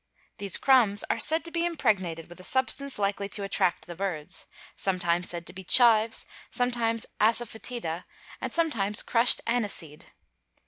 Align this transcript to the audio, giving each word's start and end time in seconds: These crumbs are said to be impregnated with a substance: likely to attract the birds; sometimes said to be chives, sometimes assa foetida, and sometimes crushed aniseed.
These 0.39 0.57
crumbs 0.57 1.03
are 1.11 1.19
said 1.19 1.45
to 1.45 1.51
be 1.51 1.63
impregnated 1.63 2.27
with 2.27 2.39
a 2.39 2.43
substance: 2.43 2.97
likely 2.97 3.29
to 3.29 3.43
attract 3.43 3.85
the 3.85 3.93
birds; 3.93 4.47
sometimes 4.75 5.29
said 5.29 5.45
to 5.45 5.53
be 5.53 5.63
chives, 5.63 6.25
sometimes 6.49 7.05
assa 7.19 7.45
foetida, 7.45 8.05
and 8.41 8.51
sometimes 8.51 9.03
crushed 9.03 9.41
aniseed. 9.45 10.05